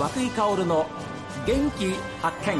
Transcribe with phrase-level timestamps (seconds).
[0.00, 0.86] 和井薫の
[1.46, 1.90] 元気
[2.22, 2.56] 発見。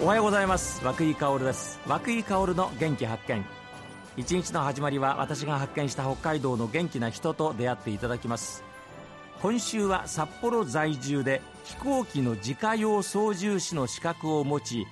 [0.00, 0.80] おはようございます。
[0.84, 1.80] 和井薫です。
[1.88, 3.44] 和井薫の元気発見。
[4.16, 8.62] 一日の始まりは私が発見した北海道の元気な人と出会っていただきます。
[9.42, 14.86] 今週は札幌在住で飛行機の自家用操縦士の資格を持ち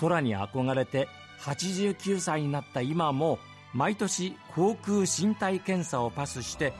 [0.00, 1.08] 空に憧れて
[1.42, 3.38] 89歳になった今も
[3.72, 6.72] 毎年航空身体検査をパスして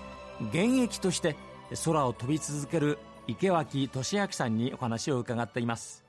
[0.50, 1.36] 現役として
[1.84, 6.04] 空を飛び続ける池脇俊明さんにお話を伺っています。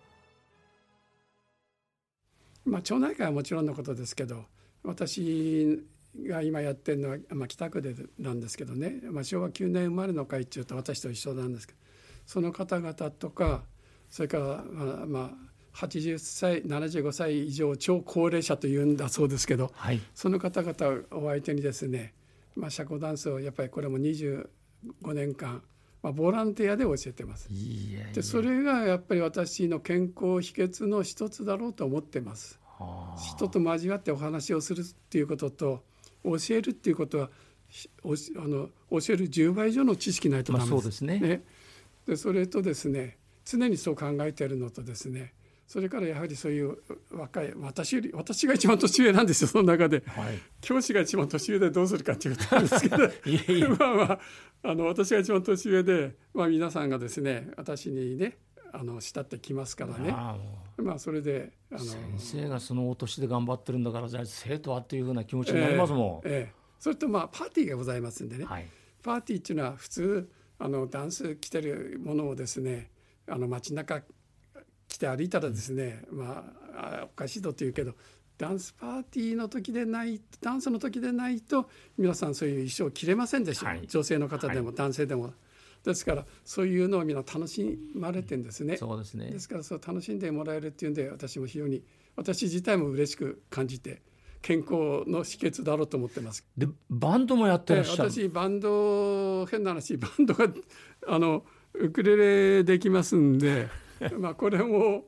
[2.66, 4.45] まあ町内会はもちろんのことですけど
[4.84, 5.84] 私
[6.27, 11.79] が今やってるのは、まあ、北区でなんですけどね、まあ、昭和9年生まれの会っていうと私と一緒なんですけど
[12.26, 13.63] その方々とか
[14.09, 22.13] それからまあ、まあ80歳75歳以上超高齢者というんだそうですけど、はい、その方々をお相手にですね、
[22.55, 24.48] まあ、社交ダンスをやっぱりこれも25
[25.13, 25.62] 年間、
[26.04, 27.48] まあ、ボランティアで教えてます。
[27.52, 32.60] いやいやでそれがやっぱり私の健康秘訣の一つだろうと思ってます。
[33.35, 35.84] 人と交わってお話をするっていうことと
[36.24, 37.30] 教えるっていうことは
[38.04, 38.16] おあ
[38.48, 40.72] の教える10倍以上の知識ないとダメです。
[40.72, 41.44] まあ、そうですねね
[42.06, 45.34] でそれとですね常にそう考えているのとですね
[45.72, 46.80] それからやはりそういう
[47.14, 53.05] 若い私より私が一番年上なんですよその中で、はい、教師が一番年上でどうするかっていうことなんですけど。
[53.55, 54.20] いまあまあ
[54.63, 58.38] あの私が一番年上で、まあ、皆さんがですね私にね
[58.74, 60.12] あの慕ってきますからね。
[60.76, 66.28] まあそれであの先生がそのお年で頑張ってるんだからじゃあ生徒はっていうふうな気持ちになりますもん。
[66.28, 68.68] えー、えー、それとまあパーティーがございますんでね、はい、
[69.02, 72.91] パーティーっていうのは普通あのダンス着てるものをですね
[73.25, 74.02] あの街中
[75.02, 77.94] 来て歩いたらですね、まあおかしいというけど
[78.38, 85.34] ダンスパーティーの時でないダンスの時でないと皆さんそういう衣装着れませんでした、はい、女性の方でも男性でも。
[85.84, 88.78] ですからそういうのをみ楽しまれてんですね。
[88.78, 91.83] そうですねですからそう楽しんでもらえるっていうんで私も非常に
[92.16, 94.03] 私自体も嬉しく感じて
[94.44, 96.45] 健康の秘訣だろうと思ってます。
[96.56, 98.12] でバンドもやってらっしゃる。
[98.12, 100.47] 私バンド変な話バンドが
[101.07, 103.68] あのウクレレできますんで。
[104.17, 105.06] まあこれも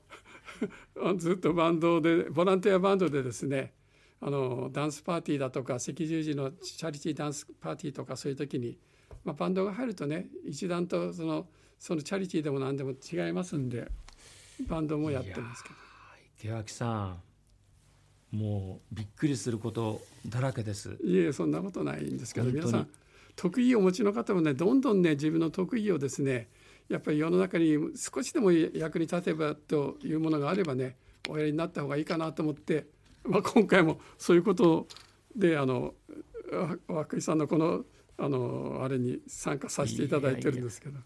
[1.18, 3.74] ずっとバンドでボランティアバンドでですね
[4.22, 8.78] あのダンスパーティーだとか赤十字のチャリティーダンスパーティーとかそういう時に、
[9.26, 11.48] まあ、バンドが入るとね一段とその
[11.80, 13.92] そのチャリティーでも何でも違いますんで
[14.68, 15.76] バンドもやってますけど。
[16.40, 17.18] 池脇さ
[18.32, 20.98] んもうびっくりすることだらけです。
[21.04, 22.88] いえそんなことないんですけど皆さん
[23.36, 26.50] 得意をお持ちの方もねどんどんね自分の得意をですね
[26.94, 30.96] やっぱり世の中に少しでも役に立てばというものがあればね
[31.28, 32.86] おやりになった方がいいかなと思って、
[33.24, 34.88] まあ、今回もそういうこと
[35.36, 35.96] であの
[36.52, 37.84] 涌井さんのこの
[38.20, 41.00] あのあれに参加させていただいてるんですけど。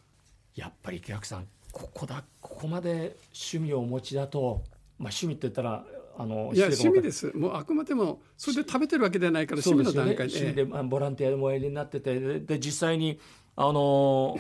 [0.56, 4.64] やっぱり池脇さんここだここまで趣味をお持ちだと、
[4.98, 5.86] まあ、趣味って言ったら
[6.18, 7.32] あのいや趣味です。
[7.38, 13.20] もうあくまでもそれで食べてるわけではないから趣味の段階で、ね、趣味でボランティアでもおやりになっててで実際に
[13.60, 14.38] あの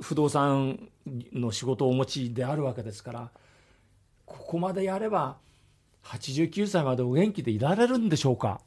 [0.00, 0.88] 不動産
[1.32, 3.30] の仕事をお持ちであるわけですから
[4.24, 5.36] ここまでやれば
[6.04, 8.60] 89歳までお元気でいられるんでしょうか？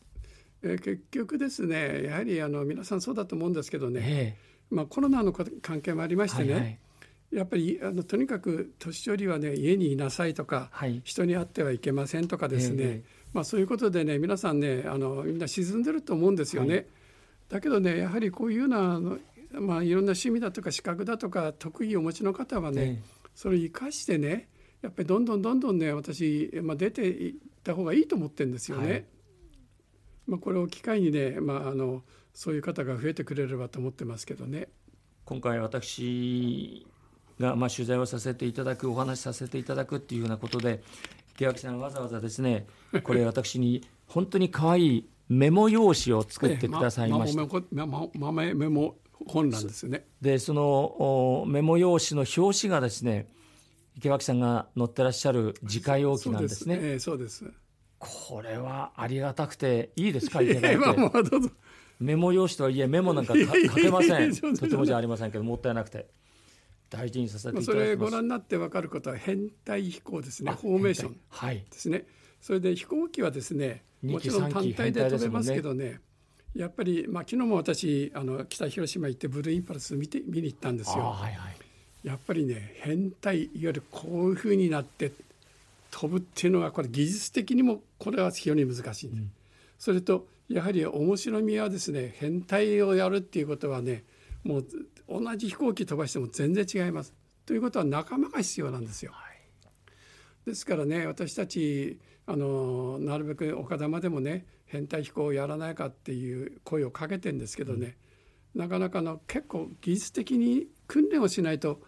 [0.62, 4.38] え結局ですねやはりあの皆さんそうだと思うんですけどね、え
[4.72, 6.80] え、まあ、コロナの関係もありましてね、はいはい、
[7.32, 13.04] やっぱりあのとにかく年寄りはね家にいなさいとか、はい、人に会ってはいけませんとかですね、え、
[13.34, 16.76] まあ、そういうことでね皆さんねあのみんな沈んでると思うんですよね。
[16.76, 16.86] はい、
[17.50, 19.00] だけどねやはりこういうような
[19.60, 23.02] まあ、いろんな趣味だとか資格だとか得意をお持ちの方はね、
[23.36, 24.50] それを生かしてね
[24.82, 27.34] やっぱりどんどんどんどんね私、まあ、出ていっ
[27.64, 28.92] た方がいいと思ってるんですよね。
[28.92, 29.06] はい、
[30.28, 32.04] まあ、これを機会にね、まあ、あの
[32.34, 34.68] そういう方が増えてくれればと思ってますけどね。
[35.26, 36.86] 今回私
[37.40, 40.84] がまあ取材をさせていただくお話しさせていただくっていうようなことで
[41.36, 42.68] 池脇さんわざわざですね
[43.04, 47.48] これ私に本当に可愛いメモ用紙を作ってくださいました。
[48.14, 48.98] 豆メモ
[49.28, 50.06] 本なんですよね。
[50.22, 53.28] でそのメモ用紙の表紙がですね
[53.96, 57.00] 池脇さんが載ってらっしゃる自家用機なんですね。
[57.00, 57.46] そうです,、
[58.00, 60.42] これはありがたくていいですか？
[60.42, 60.86] いただいて。
[62.00, 64.36] メモ用紙とはいえメモなんか書けません。
[64.36, 66.08] とてもじゃありませんけどもったいなくて。
[66.90, 67.80] 大事にさせていただきます。
[67.80, 70.52] それご覧になってわかることは変態飛行ですね。
[70.52, 71.18] フォーメーションで
[71.72, 71.98] すね。
[71.98, 72.06] はい、
[72.40, 76.02] それで飛行機はですね、もちろん単体で飛べますけどね。
[76.56, 81.04] やっぱり、まあ、昨日も私あの北広島行ってブルーインパルス見て見に行ったんですよ。
[81.04, 81.58] はいはい、
[82.08, 85.12] やっぱりね変態いわゆるこういうふうになって
[85.90, 89.32] 飛ぶっていうのはこれ技術的にもこれは非常に難しい、うん、
[89.80, 94.04] それとやはり面白みはですね変態をやるっていうことはね
[94.44, 94.66] もう
[95.10, 97.14] 同じ飛行機飛ばしても全然違います。
[97.46, 99.12] ということは仲間が必要なんですよ。
[100.46, 107.96] ですからね私たちあのなるべく岡田までもね変態飛行をやらないかっていう声をかけてんですけどね、
[108.56, 111.80] うん、なかなかの結構技術的に訓練をしないと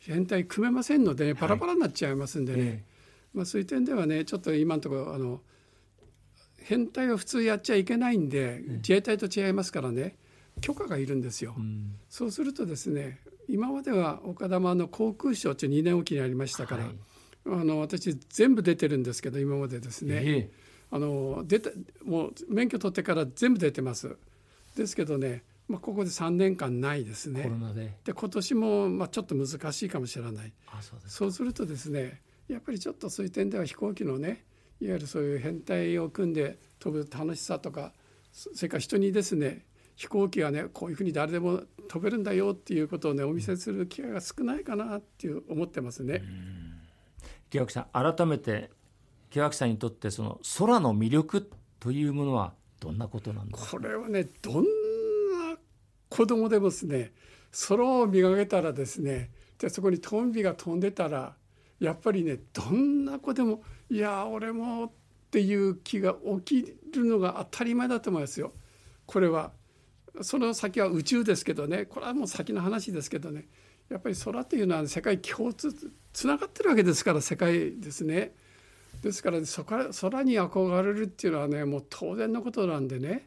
[0.00, 1.34] 変態組めませんのでね。
[1.36, 2.82] パラパラになっちゃいますんでね、はい、
[3.34, 5.42] まあ、そういう点ではねちょっと今のところあの
[6.58, 10.16] 変態は普通やっちゃいけないんで、自衛隊と違いますからね。
[10.60, 11.54] 許可がいるんですよ。
[11.56, 16.94] うん、そうするとですね今までは岡玉の航空ショーって2年おきにありましたから、はい、
[17.46, 20.48] あの私全部出てるんですけど今までですね、えー、
[20.94, 21.70] あの出た
[22.04, 24.16] もう免許取ってから全部出てます。
[24.76, 27.42] ですけどね、まあ、ここで3年間ないですね。
[28.04, 28.12] で。
[28.12, 30.52] 今年もまあちょっと難しいかもしれない。
[31.08, 34.44] そうするとですねやっぱりちょっとそういう点では飛行機のね
[34.80, 37.92] いわゆるそういう編隊を組んで飛ぶ楽しさとか
[38.30, 39.64] それから人にですね
[39.96, 46.22] 飛行機はねこういうふうに誰でも飛べるんだよっていうことをねお見せする機会が少ないかなっていう思ってますね。
[47.50, 48.70] 木脇さん改めて
[49.34, 51.50] 木脇さんにとってその空の魅力
[51.80, 55.56] というものはどんなことなんですかこれはねどんな
[56.08, 57.12] 子供でもですね
[57.68, 61.34] 空を見上げたらですねでそこにトンビが飛んでたら
[61.80, 64.90] やっぱりねどんな子でもいや俺もっ
[65.32, 66.14] ていう気が
[66.44, 68.52] 起きるのが当たり前だと思いますよ。
[69.04, 69.50] これは
[70.22, 73.48] その先は宇宙ですけどねこれはもう先の話ですけどね
[73.88, 75.74] やっぱり空っていうのは世界共通
[76.12, 78.32] つながってるわけですから世界ですね。
[79.04, 83.26] ですから空に憧れるっていうのはねもう当然のことなんでね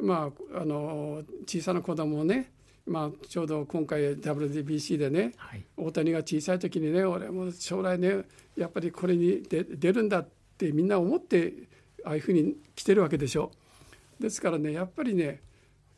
[0.00, 2.50] まああの小さな子供をね
[2.86, 8.22] まあ、ちょうど今回 WBC でね、はい、大谷が小さい時にね俺も将来ね
[8.56, 11.52] やっぱりこれに出るんだってみんな思って
[12.04, 13.50] ああいうふうに来てるわけでしょ。
[14.20, 15.40] ですからねやっぱりね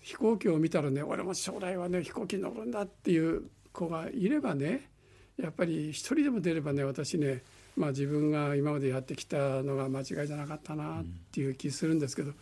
[0.00, 4.88] 飛行機を見たらね俺も将来はね飛行機に乗るんだっていう子がいればね
[5.36, 7.42] やっぱり一人でも出ればね私ね
[7.78, 12.32] まあ自分が今までやってきたのが間違いじゃなかったなっていう気するんですけど、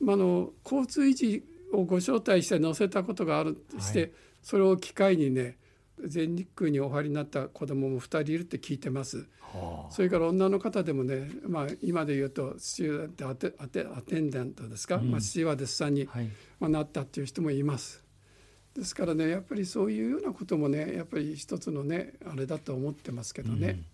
[0.00, 4.10] うん、まあ、の交通維持をご招待して載せたことがあるして、はい、
[4.42, 5.58] それを機会にね
[6.04, 9.28] 全日空にお入りになった子供も2人いるって聞いてます。
[9.40, 16.28] はあ、それから女の方でもね、まあ、今で言うとスチューアテアテアテンダントですか、うん、まあ、スチュワーデスさんに、はい、
[16.58, 18.02] まあ、なったっていう人もいます。
[18.74, 23.68] ですからねやっぱりそういうようなこともねやっぱり一つのねあれだと思ってますけどね。
[23.68, 23.84] うん、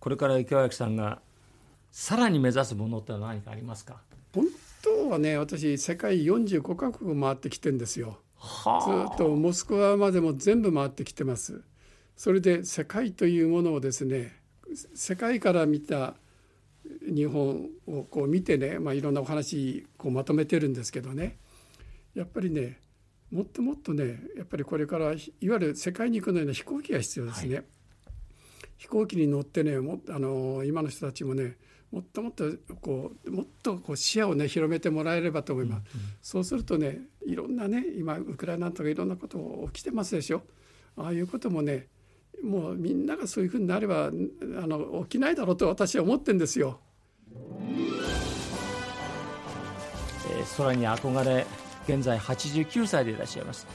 [0.00, 1.20] これから池脇さんが
[1.90, 4.00] さらに目指すものって何かありますか？
[4.34, 4.44] 本
[4.82, 8.18] 当はね私世界45カ国回ってきてんですよ。
[8.40, 8.44] ず
[9.14, 11.62] っとモスクワまでも全部回ってきてます。
[12.16, 14.36] それで世界というものをですね
[14.94, 16.14] 世界から見た
[17.06, 21.36] 日本をこう見てね、まあ、いろんなお話こうまとめてるんですけどね
[22.14, 22.80] やっぱりね
[23.30, 27.56] もっともっとねやっぱりこれからいわゆる世界に行くのような飛行機が必要ですね。
[27.56, 27.64] はい、
[28.78, 31.56] 飛行機に乗ってねもあの今の人たちもね
[31.90, 32.44] もっともっと
[32.80, 35.94] こうもっとこう視野をね広めてもらえればと思います。
[35.94, 40.42] うんうん、そうするとねいろんなね今ウクライナとかいろんなこと起きてますでしょ。
[40.96, 41.88] ああいうこともね
[42.42, 46.80] もうみんながそういうふうになればあの起きないだろうと私は思ってんですよ。
[50.30, 51.46] えー、空に憧れ
[51.88, 53.66] 現在89歳でいらっしゃいます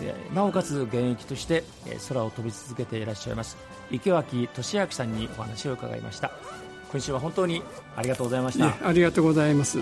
[0.00, 1.64] でなおかつ現役として
[2.08, 3.58] 空を飛び続けていらっしゃいます
[3.90, 6.30] 池脇俊明さんにお話を伺いました。
[6.90, 7.62] 今週は本当に
[7.96, 8.74] ありがとうございました。
[8.86, 9.78] ありがとうございます。